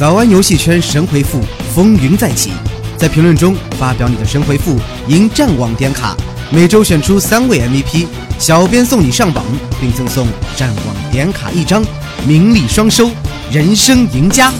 [0.00, 1.42] 早安游戏圈神回复
[1.74, 2.52] 风云再起，
[2.96, 4.78] 在评论中发表你的神回复，
[5.08, 6.16] 赢战网点卡，
[6.50, 8.06] 每周选出三位 MVP，
[8.38, 9.44] 小编送你上榜，
[9.78, 10.26] 并赠送
[10.56, 11.84] 战网点卡一张，
[12.26, 13.10] 名利双收，
[13.52, 14.50] 人生赢家。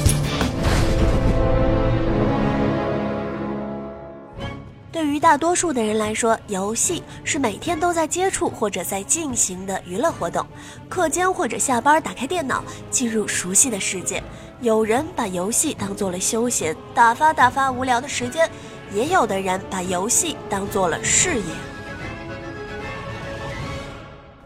[4.93, 10.47] 对于大多数的人来说，游戏是每天都在接触或者在进行的娱乐活动。
[10.87, 14.22] 课间或者下班，打开电脑，进入熟悉的世界。
[14.63, 18.46] 有人把游戏当做了休闲，打发打发无聊的时间；
[18.92, 21.45] 也有的人把游戏当做了事业。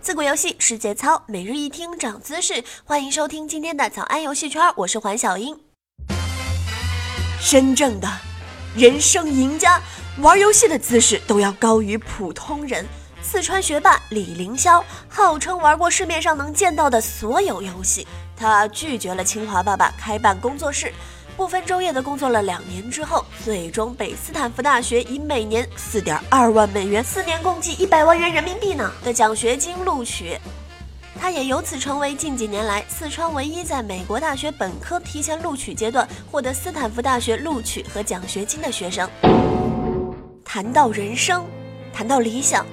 [0.00, 2.62] 自古游戏是节操，每日一听长姿势。
[2.84, 5.58] 欢迎收听今天的早安游戏圈，我是环小英。
[7.42, 8.08] 真正的
[8.76, 9.80] 人生赢家。
[10.20, 12.86] 玩游戏的姿势都要高于普通人。
[13.20, 18.06] 四川学霸李凌霄号称玩过市面上能见到的所有游戏，
[18.36, 20.92] 他拒绝了清华爸爸开办工作室，
[21.36, 30.38] 不分昼夜的工作了两年之后，最终被斯坦福大学以每年四点二万美元，四年共计一百万元人民币呢的奖学金录取。
[31.16, 39.08] 他也由此成为近几年来四川唯一在美国大学本科提前录取阶段获得斯坦福大学录取和奖学金的学生。
[40.44, 41.46] 谈到人生，
[41.92, 42.66] 谈到理想，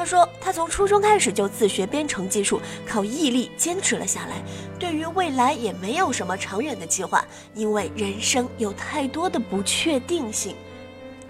[0.00, 4.36] 他说他从初中开始就自学编程技术，靠毅力坚持了下来。
[4.78, 10.56] 对于未来也没有什么长远的计划，因为人生有太多的不确定性。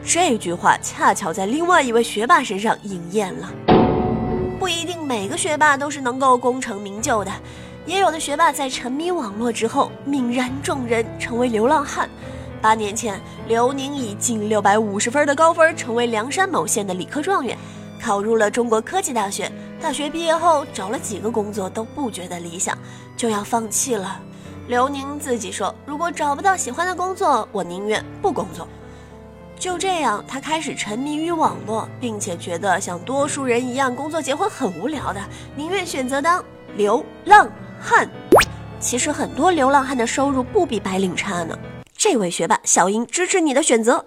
[0.04, 3.50] 这句话恰巧在另外一位学霸身上应验了。
[4.60, 7.32] 不一定每个学霸都是能够功成名就的，
[7.86, 12.08] 也有的学霸在沉迷网络之后泯然众人，成为流浪汉。
[12.62, 17.58] 八年前，刘宁以近六百五十分的高分，成为凉山某县的理科状元，
[18.02, 19.50] 考入了中国科技大学。
[19.80, 22.76] 大学毕业后，找了几个工作都不觉得理想，
[23.16, 24.20] 就要放弃了。
[24.68, 28.66] 刘宁自己说：“如果找不到喜欢的工作，我宁愿不工作。”
[29.58, 35.20] 就这样，他开始沉迷于网络，并且觉得像多数人一样，工作结婚很无聊的，
[35.54, 36.42] 宁愿选择当
[36.76, 37.50] 流浪
[37.80, 38.08] 汉。
[38.78, 41.58] 其实，很多流浪汉的收入不比白领差呢。
[41.94, 44.02] 这位学霸小英支持你的选择。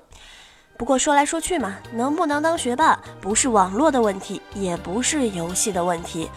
[0.83, 6.29] 不过说来说去嘛，能不能当学霸不是网络的问题，也不是游戏的问题。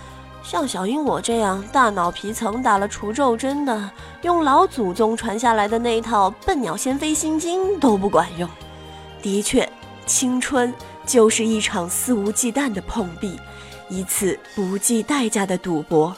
[0.44, 3.90] 像小英我这样大脑皮层打了除皱针的，
[4.22, 8.48] 用老祖宗传下来的那一套笨鸟先飞心经都不管用。
[9.20, 9.68] 的确，
[10.06, 10.72] 青春
[11.04, 13.40] 就是一场肆无忌惮的碰壁，
[13.88, 16.16] 一次不计代价的赌博。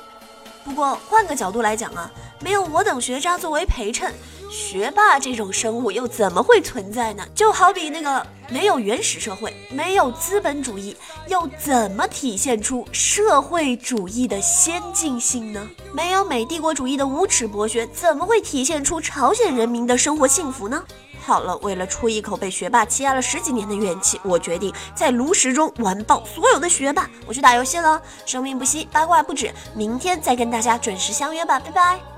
[0.65, 4.12] 不过换个角度来讲啊，没有我等学渣作为陪衬。
[4.50, 7.25] 学霸这种生物又怎么会存在呢？
[7.34, 10.97] 就好比那个没有原始社会，没有资本主义，
[11.28, 15.69] 又怎么体现出社会主义的先进性呢？
[15.92, 20.82] 没有美帝国主义的无耻博学，怎么会体现出朝鲜人民的生活幸福呢？
[21.20, 27.08] 好了，为了出一口被学霸欺压了十几年的怨气，我决定在炉石中完爆所有的学霸。
[27.26, 32.18] 我去打游戏了，生命不息，八卦不止，明天再跟大家准时相约吧，拜拜。